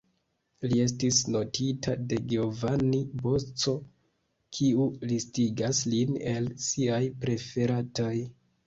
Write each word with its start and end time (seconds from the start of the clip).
Li 0.69 0.77
estis 0.85 1.17
notita 1.35 1.93
de 2.13 2.19
Giovanni 2.31 3.03
Bosco, 3.21 3.77
kiu 4.59 4.89
listigas 5.13 5.87
lin 5.97 6.21
el 6.35 6.51
siaj 6.69 7.05
preferataj. 7.25 8.15